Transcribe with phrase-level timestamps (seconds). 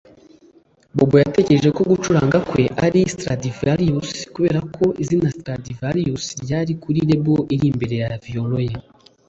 [0.95, 7.65] Bobo yatekereje ko gucuranga kwe ari Stradivarius kubera ko izina Stradivarius ryari kuri label iri
[7.71, 8.77] imbere ya violon ye